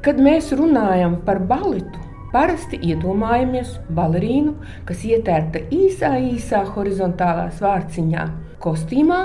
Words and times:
Kad 0.00 0.20
mēs 0.22 0.52
runājam 0.56 1.18
par 1.26 1.42
balitu, 1.44 2.00
Parasti 2.30 2.78
iedomājamies 2.86 3.72
balerīnu, 3.90 4.52
kas 4.86 5.00
ietērta 5.02 5.64
īsā, 5.74 6.12
īsā 6.22 6.60
horizontālā 6.76 7.48
svārciņā, 7.56 8.26
kostīmā, 8.62 9.18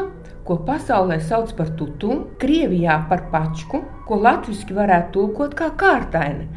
ko 0.48 0.58
pasaulē 0.66 1.20
sauc 1.22 1.54
par 1.58 1.70
tutu, 1.78 2.16
Krievijā 2.42 2.98
par 3.12 3.28
pačku, 3.30 3.84
ko 4.10 4.18
latviešu 4.26 4.74
varētu 4.80 5.14
tulkot 5.14 5.54
kā 5.60 5.70
kārtaini. 5.78 6.48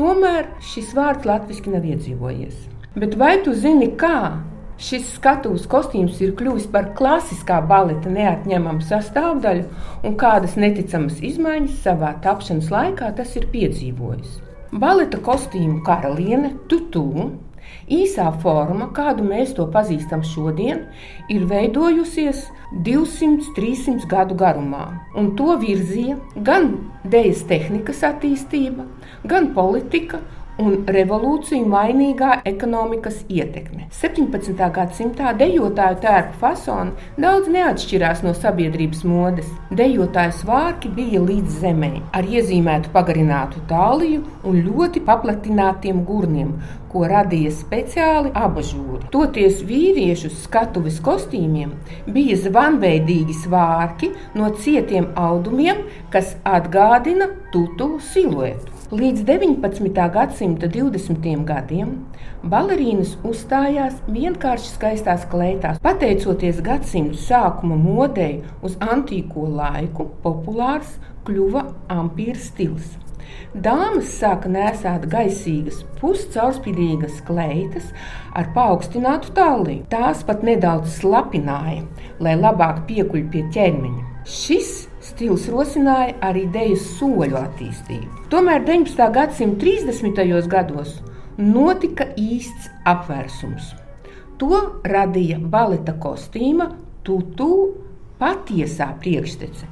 Tomēr 0.00 0.48
šis 0.64 0.94
vārds 0.96 1.28
latviešu 1.28 1.76
nav 1.76 1.84
iedzīvojies. 1.92 2.56
Bet 2.96 3.18
vai 3.20 3.34
tu 3.44 3.52
zini, 3.52 3.90
kā 4.00 4.40
šis 4.78 5.08
skatuves 5.16 5.66
kostīms 5.70 6.20
ir 6.22 6.34
kļuvis 6.38 6.68
par 6.74 6.92
klasiskā 6.98 7.58
baleta 7.66 8.10
neatņemamu 8.14 8.84
sastāvdaļu 8.86 9.64
un 10.06 10.14
kādas 10.20 10.54
neticamas 10.60 11.18
izmaiņas 11.30 11.82
savā 11.86 12.14
tapšanas 12.24 12.70
laikā 12.74 13.10
tas 13.18 13.34
ir 13.40 13.48
piedzīvojis? 13.54 14.38
Baleta 14.78 15.18
kostīmu 15.24 15.82
karaliene 15.86 16.52
Tutu 16.70 17.04
īsā 17.88 18.28
forma, 18.42 18.90
kādu 18.94 19.24
mēs 19.26 19.54
to 19.56 19.66
pazīstam 19.72 20.22
šodien, 20.24 20.84
ir 21.32 21.46
veidojusies 21.48 22.46
200-300 22.84 24.08
gadu 24.10 24.36
garumā, 24.38 24.84
un 25.16 25.32
to 25.38 25.56
virzīja 25.60 26.18
gan 26.44 26.74
dēļas 27.08 27.46
tehnikas 27.48 28.04
attīstība, 28.10 28.84
gan 29.28 29.52
politika 29.56 30.20
un 30.62 30.84
revolūciju 30.90 31.66
mainīgā 31.70 32.40
ekonomikas 32.48 33.20
ietekme. 33.30 33.86
17. 33.94 34.58
gadsimtā 34.74 35.32
dejotāju 35.38 36.00
tērpu 36.02 36.40
fasoni 36.40 37.22
daudz 37.22 37.50
neatšķirās 37.54 38.24
no 38.26 38.34
sabiedrības 38.36 39.04
modes. 39.08 39.48
Dejotāju 39.78 40.34
svārki 40.40 40.90
bija 40.94 41.22
līdz 41.22 41.60
zemē, 41.62 41.92
ar 42.16 42.26
iezīmētu 42.26 42.92
pagarinātu 42.94 43.62
tāliju 43.70 44.24
un 44.48 44.60
ļoti 44.66 45.02
paplatinātiem 45.06 46.02
gurniem, 46.08 46.56
ko 46.88 47.04
radīja 47.08 47.52
speciāli 47.52 48.32
abažūri. 48.36 49.10
Toties 49.12 49.60
vīriešu 49.68 50.32
skatuves 50.44 50.98
kostīmiem 51.04 51.74
bija 52.14 52.38
zvanveidīgi 52.46 53.36
svārki 53.44 54.10
no 54.38 54.50
cietiem 54.62 55.12
audumiem, 55.28 55.84
kas 56.12 56.34
atgādina 56.48 57.30
tutu 57.52 57.96
siluetu. 58.12 58.77
Līdz 58.88 59.20
19. 59.28 59.90
gadsimta 60.08 60.64
20. 60.72 61.26
gadiem 61.44 61.90
balerīnas 62.40 63.18
uzstājās 63.20 63.98
vienkārši 64.08 64.70
skaistās 64.78 65.26
kleitās. 65.28 65.76
Pateicoties 65.84 66.62
gadsimta 66.64 67.20
sākuma 67.20 67.76
modei 67.76 68.38
uz 68.64 68.78
antīko 68.80 69.44
laiku, 69.58 70.08
populārs 70.24 70.96
kļuva 71.28 71.66
ampīra 71.92 72.40
stils. 72.40 72.96
Dāmas 73.52 74.08
sāka 74.22 74.48
nesāt 74.48 75.04
gaisīgas, 75.12 75.84
puscaurspīdīgas 76.00 77.20
kleitas 77.28 77.92
ar 78.32 78.48
paaugstinātu 78.56 79.36
tāliju. 79.36 79.84
Tās 79.92 80.24
pat 80.24 80.40
nedaudz 80.40 80.96
slapināja, 81.02 81.84
lai 82.24 82.38
labāk 82.40 82.86
piekuļ 82.88 83.28
pie 83.36 83.50
ķermeņa. 83.52 84.06
Šis 84.24 84.87
stils 85.08 85.48
rosināja 85.52 86.16
arī 86.28 86.44
ideju 86.46 86.78
soļu 86.84 87.38
attīstību. 87.40 88.24
Tomēr 88.32 88.64
19. 88.66 89.10
gadsimta 89.14 89.64
30. 89.64 90.48
gados 90.52 90.98
notika 91.38 92.08
īsts 92.18 92.70
apvērsums. 92.88 93.74
To 94.38 94.62
radīja 94.86 95.38
baleta 95.42 95.94
kostīma 95.98 96.70
tutu 97.06 97.52
patiesā 98.18 98.92
priekštece, 99.02 99.66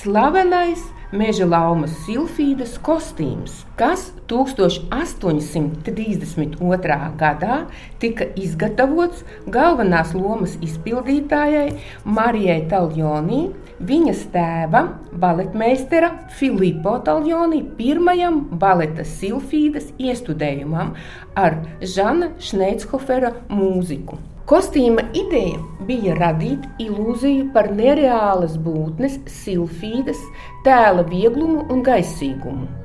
slavenais 0.00 0.82
meža 1.12 1.44
laumas 1.46 1.92
silfīdas 2.06 2.78
kostīms, 2.84 3.64
kas 3.76 4.12
1832. 4.30 7.16
gadā 7.20 7.66
tika 8.02 8.24
izgatavots 8.38 9.24
galvenās 9.52 10.14
lomas 10.16 10.56
izpildītājai 10.64 11.76
Marijai 12.04 12.68
Taljonī, 12.70 13.50
viņas 13.86 14.26
tēvam, 14.32 14.92
baletmeistera 15.22 16.10
Filipo 16.38 16.96
Taljonī, 17.06 17.62
pirmajam 17.78 18.42
baleta 18.60 19.06
silfīdas 19.06 19.90
iestudējumam 19.98 20.94
ar 21.38 21.58
Žana 21.94 22.32
Šneitshofera 22.42 23.32
mūziku. 23.52 24.18
Kostīma 24.48 25.04
ideja 25.16 25.60
bija 25.86 26.16
radīt 26.18 26.66
ilūziju 26.82 27.52
par 27.54 27.70
nereālas 27.72 28.58
būtnes, 28.60 29.20
silfīdas, 29.30 30.18
tēla 30.66 31.06
vieglumu 31.08 31.68
un 31.70 31.84
gaisīgumu. 31.86 32.81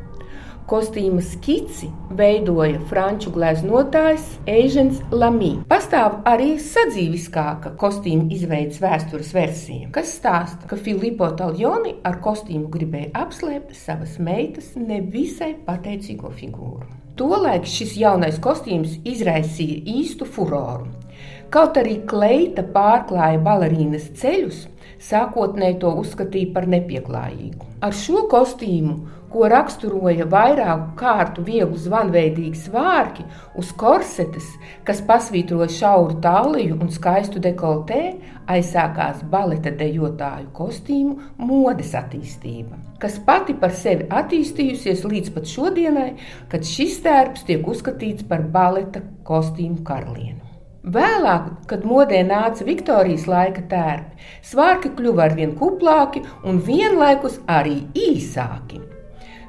Kostīma 0.67 1.21
skici 1.23 1.87
veidoja 2.19 2.81
franču 2.89 3.31
gleznotājs 3.31 4.25
Ežens 4.51 4.97
Lamī. 5.15 5.53
Pastāv 5.71 6.17
arī 6.27 6.57
sadzīviskāka 6.59 7.71
kostīma 7.79 8.27
izveidas 8.35 8.81
vēstures 8.83 9.31
versija, 9.31 9.87
kas 9.95 10.11
stāsta, 10.17 10.67
ka 10.67 10.75
Filipo 10.75 11.29
Taljoni 11.39 11.95
ar 12.03 12.19
kostīmu 12.19 12.67
gribēja 12.73 13.13
apslēpt 13.23 13.79
savas 13.79 14.19
meitas 14.19 14.73
nevisai 14.75 15.53
pateicīgo 15.69 16.33
figūru. 16.35 16.83
Tolaik 17.15 17.63
šis 17.71 17.95
jaunais 18.03 18.35
kostīms 18.43 18.99
izraisīja 19.07 19.85
īstu 20.01 20.27
furoru. 20.27 20.91
Kaut 21.47 21.77
arī 21.79 22.01
kleita 22.03 22.63
pārklāja 22.75 23.39
balerīnas 23.39 24.09
ceļus, 24.19 24.65
sākotnēji 24.99 25.77
to 25.79 25.93
uzskatīja 26.01 26.51
par 26.51 26.65
nepieklājīgu. 26.67 27.67
Ar 27.87 27.93
šo 27.95 28.25
kostīmu, 28.27 28.95
ko 29.31 29.47
raksturoja 29.51 30.25
vairāku 30.27 30.89
kārtu 30.99 31.45
viegli 31.47 31.79
zvanveidīgi 31.79 32.59
svārki 32.65 33.23
uz 33.59 33.69
korsetes, 33.79 34.49
kas 34.87 34.99
pasvītroja 35.07 35.69
šauru 35.71 36.17
tāliju 36.23 36.79
un 36.81 36.91
skaistu 36.91 37.39
dekoltē, 37.43 38.01
aizsākās 38.51 39.21
baleta 39.31 39.71
dejotāju 39.71 40.49
kostīmu 40.57 41.47
modes 41.47 41.93
attīstība, 41.95 42.81
kas 42.99 43.19
pati 43.23 43.55
par 43.61 43.75
sevi 43.75 44.09
attīstījusies 44.19 45.05
līdz 45.07 45.31
pat 45.37 45.47
šodienai, 45.53 46.09
kad 46.51 46.67
šis 46.67 46.99
tērps 47.07 47.47
tiek 47.47 47.71
uzskatīts 47.71 48.27
par 48.27 48.43
baleta 48.51 49.05
kostīmu 49.27 49.83
karalieni. 49.87 50.46
Vēlāk, 50.85 51.47
kad 51.67 51.85
modē 51.87 52.21
nāca 52.23 52.65
Viktorijas 52.67 53.25
laika 53.27 53.63
tērpi, 53.71 54.27
svārki 54.45 54.93
kļuva 54.95 55.25
arvien 55.25 55.55
kuplāki 55.57 56.21
un 56.45 56.61
vienlaikus 56.63 57.39
arī 57.49 57.81
īsāki. 57.97 58.83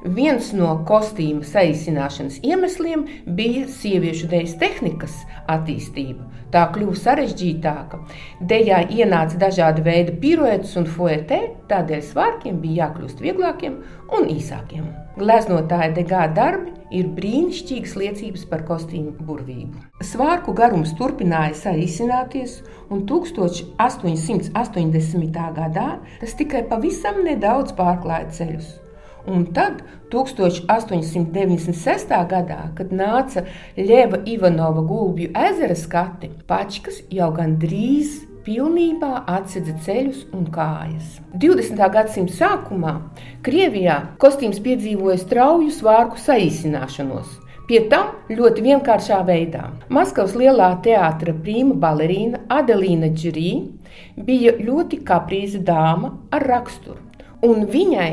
Viens 0.03 0.53
no 0.55 0.71
kostīma 0.87 1.43
saīsināšanas 1.43 2.38
iemesliem 2.47 3.05
bija 3.37 3.67
sieviešu 3.69 4.31
dēļas 4.31 4.55
tehnikas 4.61 5.17
attīstība. 5.50 6.25
Tā 6.55 6.65
kļuva 6.72 6.97
sarežģītāka. 6.97 8.00
Dejā 8.41 8.84
ienāca 8.88 9.37
dažādi 9.43 9.84
veidi 9.84 10.15
piruetes 10.22 10.77
un 10.81 10.87
fuetē, 10.88 11.43
tādēļ 11.69 12.03
svārkiem 12.09 12.62
bija 12.62 12.87
jākļūst 12.87 13.21
vieglākiem 13.21 13.81
un 14.17 14.31
īsākiem. 14.33 14.87
Gleznotāja 15.19 15.93
degā 15.99 16.25
darbi 16.33 16.78
ir 16.94 17.06
brīnišķīgas 17.16 17.94
liecības 18.00 18.43
par 18.50 18.60
kostīmu 18.69 19.12
burvību. 19.28 19.76
Svārku 20.04 20.50
garums 20.56 20.93
turpināja 20.99 21.54
saīsināties, 21.62 22.53
un 22.93 22.99
1880. 23.09 25.38
gadā 25.60 25.88
tas 26.21 26.32
tikai 26.38 26.62
pavisam 26.71 27.16
nedaudz 27.26 27.71
pārklāja 27.78 28.28
ceļus. 28.38 28.69
Un 29.28 29.41
tad, 29.53 29.75
1896. 30.12 32.12
gadā, 32.31 32.62
kad 32.78 32.88
nāca 32.97 33.41
Ļeva 33.76 34.19
Ivanova 34.25 34.82
gulbju 34.88 35.28
ezera 35.37 35.76
skati, 35.76 36.31
pačkas 36.49 37.03
jau 37.12 37.28
gandrīz 37.37 38.25
pilnībā 38.48 39.26
atsedza 39.28 39.75
ceļus 39.84 40.22
un 40.32 40.47
kājas. 40.53 41.19
20. 41.36 41.82
gadsimta 41.92 42.32
sākumā 42.32 42.94
Krievijā 43.44 43.98
kostīms 44.22 44.62
piedzīvoja 44.64 45.19
strauju 45.20 45.75
svārku 45.76 46.16
saīsināšanos. 46.22 47.34
Pie 47.69 47.82
tam 47.93 48.14
ļoti 48.32 48.64
vienkāršā 48.64 49.19
veidā. 49.28 49.67
Maskavas 49.93 50.32
lielā 50.40 50.70
teātra 50.84 51.34
prīma 51.37 51.76
balerīna 51.82 52.40
Adelīna 52.49 53.11
Džurī 53.12 53.52
bija 54.25 54.55
ļoti 54.56 55.02
kaprīza 55.05 55.61
dāma 55.61 56.14
ar 56.32 56.49
raksturu, 56.49 57.02
un 57.44 57.69
viņai 57.69 58.11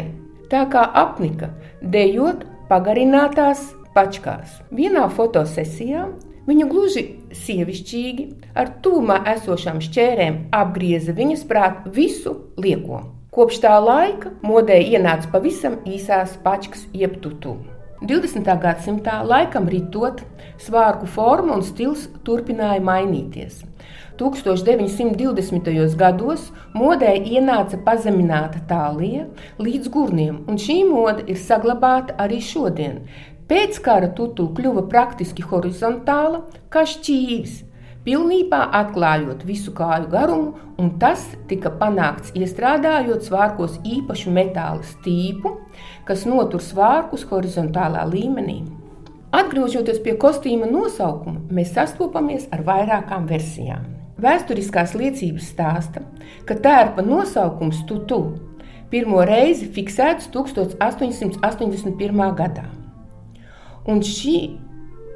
tā 0.52 0.66
kā 0.74 0.84
apnika, 1.06 1.54
dejot 1.80 2.44
pagarinātās 2.68 3.70
pačkās. 3.96 4.60
Vienā 4.76 5.08
fotosesijā 5.16 6.10
viņa 6.50 6.68
gluži 6.68 7.08
sievišķīgi 7.44 8.26
ar 8.58 8.72
tūmā 8.86 9.22
esošām 9.36 9.82
šķērēm 9.84 10.40
apgrieza 10.56 11.16
viņas 11.18 11.46
prāt 11.50 11.86
visu 11.98 12.36
lieko. 12.58 13.04
Kopš 13.36 13.62
tā 13.66 13.76
laika 13.84 14.32
modē 14.48 14.78
ienāca 14.80 15.28
pavisam 15.34 15.82
īsās 15.84 16.38
pačkas, 16.44 16.86
jeb 16.96 17.18
tutu. 17.24 17.58
20. 18.06 18.48
gadsimtā 18.62 19.22
laikam 19.28 19.68
ritot, 19.72 20.22
svārku 20.62 21.08
forma 21.08 21.56
un 21.58 21.64
stils 21.64 22.06
turpināja 22.28 22.84
mainīties. 22.84 23.64
1920. 24.20 25.96
gados 26.00 26.48
modē 26.76 27.12
ienāca 27.20 27.80
pazemināta 27.84 28.62
tālija 28.70 29.26
līdz 29.60 29.92
gurniem, 29.92 30.44
un 30.48 30.60
šī 30.62 30.82
mode 30.88 31.26
ir 31.28 31.40
saglabāta 31.40 32.16
arī 32.24 32.40
šodien. 32.40 33.02
Pēc 33.46 33.76
kara 33.86 34.08
tutu 34.18 34.48
kļuva 34.58 34.88
praktiski 34.90 35.44
horizontāla, 35.46 36.40
kā 36.74 36.82
šķīvis, 36.90 37.60
pilnībā 38.06 38.62
atklājot 38.80 39.44
visu 39.46 39.74
kāju 39.78 40.08
garumu, 40.10 40.56
un 40.82 40.88
tas 41.02 41.22
tika 41.50 41.70
panākts 41.80 42.34
iestrādājot 42.34 43.28
svārkos 43.28 43.76
īpašu 43.86 44.34
metāla 44.34 44.82
stīpu, 44.90 45.52
kas 46.08 46.26
notur 46.26 46.64
svārkus 46.66 47.26
horizontālā 47.30 48.08
līmenī. 48.10 48.64
Atgriežoties 49.36 50.00
pie 50.02 50.16
kostīma 50.18 50.66
nosaukuma, 50.72 51.44
mēs 51.54 51.76
sastopamies 51.76 52.48
ar 52.56 52.64
vairākām 52.66 53.28
versijām. 53.30 53.84
Vēsturiskās 54.26 54.96
liecības 54.98 55.52
stāsta, 55.52 56.02
ka 56.50 56.58
tērpa 56.66 57.06
nosaukums 57.06 57.84
Tutu 57.86 58.22
pirmo 58.90 59.22
reizi 59.28 59.68
fiksēts 59.76 60.32
1881. 60.34 62.26
gadā. 62.42 62.66
Un 63.86 64.02
šī 64.06 64.38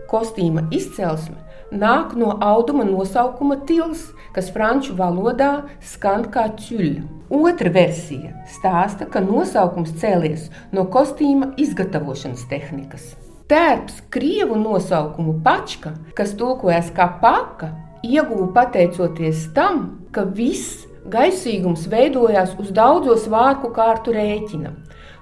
kostīma 0.09 0.67
izcelsme 0.73 1.37
nāk 1.71 2.15
no 2.17 2.33
auduma 2.41 2.85
nosaukuma 2.85 3.59
tils, 3.69 4.09
kas 4.33 4.49
franču 4.53 4.95
valodā 4.97 5.65
skan 5.81 6.27
kā 6.33 6.47
ķuļa. 6.57 7.05
Otra 7.29 7.69
versija 7.69 8.33
stāsta, 8.49 9.05
ka 9.05 9.21
nosaukums 9.21 9.93
cēlies 10.01 10.47
no 10.73 10.87
kostīma 10.89 11.53
izgatavošanas 11.61 12.47
tehnikas. 12.49 13.11
Tērps 13.49 14.01
krievu 14.13 14.57
nosaukumu 14.57 15.39
pačka, 15.45 15.95
kas 16.17 16.35
tulkojas 16.37 16.89
kā 16.93 17.07
paka, 17.21 17.71
ieguva 18.05 18.49
pateicoties 18.53 19.47
tam, 19.53 20.05
ka 20.13 20.25
viss 20.25 20.85
gaisīgums 21.09 21.87
veidojās 21.89 22.53
uz 22.61 22.69
daudzo 22.73 23.17
svārku 23.17 23.71
kārtu 23.73 24.13
rēķina. 24.13 24.73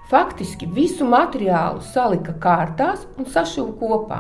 Faktiski 0.07 0.69
visu 0.71 1.03
materiālu 1.03 1.81
salika 1.83 2.31
kārtās 2.39 3.01
un 3.19 3.25
sašuva 3.27 3.73
kopā. 3.75 4.19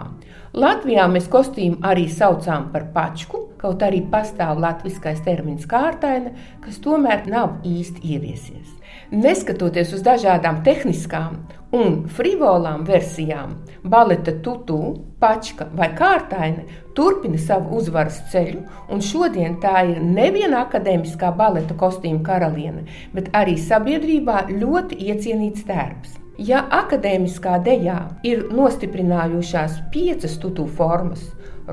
Latvijā 0.57 1.05
mēs 1.07 1.29
kostīmu 1.31 1.79
arī 1.87 2.09
saucām 2.11 2.65
par 2.73 2.89
pačku, 2.91 3.45
kaut 3.61 3.85
arī 3.87 4.01
pastāv 4.11 4.59
latviskais 4.59 5.21
termins 5.23 5.63
kārtaina, 5.69 6.33
kas 6.65 6.81
tomēr 6.83 7.23
nav 7.31 7.61
īsti 7.63 8.03
ieviesies. 8.03 8.73
Neskatoties 9.15 9.93
uz 9.95 10.03
dažādām 10.03 10.59
tehniskām 10.67 11.37
un 11.71 12.01
frivolām 12.11 12.83
versijām, 12.87 13.55
baleta 13.87 14.35
tutu, 14.43 14.81
pačka 15.23 15.69
vai 15.71 15.93
kārtaina 15.95 16.67
turpina 16.97 17.39
savu 17.41 17.77
uzvaras 17.79 18.19
ceļu, 18.31 18.63
un 18.91 19.03
šodien 19.05 19.59
tā 19.63 19.83
ir 19.91 20.03
neviena 20.03 20.65
akadēmiskā 20.65 21.31
baleta 21.37 21.77
kostīma 21.77 22.23
karaliene, 22.25 22.87
bet 23.13 23.29
arī 23.37 23.57
sabiedrībā 23.61 24.47
ļoti 24.51 24.97
iecienīts 25.11 25.67
tērps. 25.69 26.17
Ja 26.37 26.59
akadēmiskā 26.69 27.55
dejā 27.65 27.95
ir 28.21 28.43
nostiprinājušās 28.53 29.79
piecas 29.89 30.35
tutu 30.37 30.67
formas, 30.69 31.23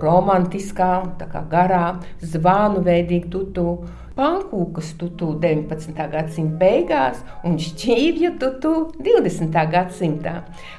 romantiskā, 0.00 1.02
tā 1.18 1.26
kā 1.28 1.42
garā, 1.50 1.98
zvānu 2.24 2.80
veidīga 2.86 3.28
tutu, 3.34 3.74
pankūkas 4.16 4.94
tutu 4.96 5.34
19. 5.42 5.92
gadsimta 6.14 6.56
beigās 6.62 7.20
un 7.44 7.58
šķīvju 7.60 8.32
tutu 8.40 8.72
20. 9.04 9.60
gadsimtā, 9.76 10.34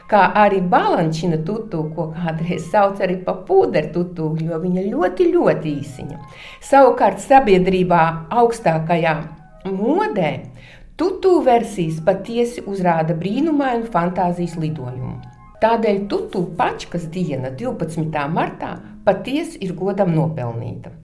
kā 0.09 0.23
arī 0.33 0.63
balančina 0.65 1.37
tutu, 1.45 1.83
ko 1.93 2.09
kādreiz 2.17 2.65
sauc 2.71 3.05
arī 3.05 3.19
par 3.21 3.43
pūderu 3.45 3.93
tutu, 3.93 4.33
jo 4.41 4.63
viņa 4.65 4.89
ļoti, 4.89 5.29
ļoti 5.35 5.77
īsiņa. 5.83 6.21
Savukārt 6.65 7.21
sabiedrībā 7.21 8.05
augstākajā 8.33 9.19
modē 9.69 10.31
Tutu 10.95 11.41
versijas 11.43 11.97
patiesi 11.99 12.61
uzrāda 12.71 13.17
brīnumainu 13.19 13.89
fantāzijas 13.91 14.53
lidojumu. 14.55 15.17
Tādēļ 15.59 15.97
Tutu 16.07 16.45
pačkas 16.55 17.09
diena, 17.11 17.49
12. 17.59 18.21
martā, 18.31 18.69
patiesi 19.03 19.59
ir 19.67 19.73
godam 19.75 20.13
nopelnīta. 20.15 20.93